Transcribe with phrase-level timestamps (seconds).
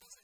[0.00, 0.21] God doesn't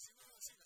[0.00, 0.64] 行动性的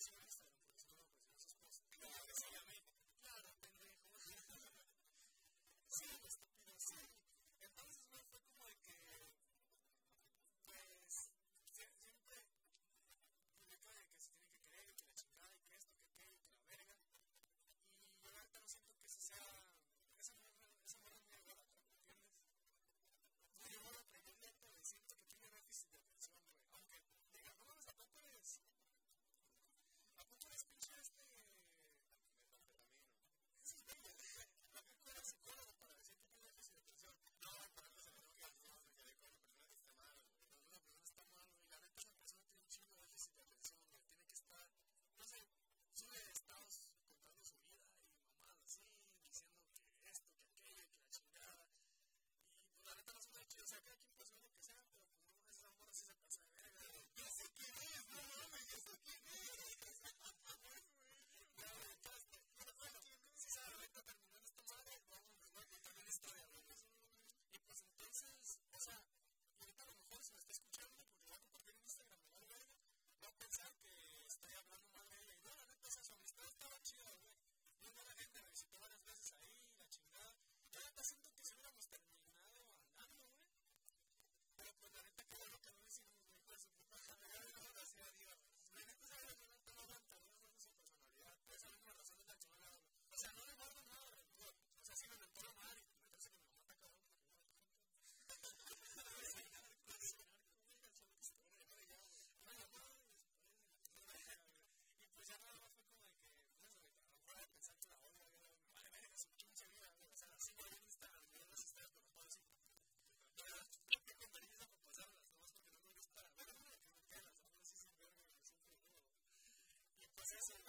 [120.35, 120.64] Yes.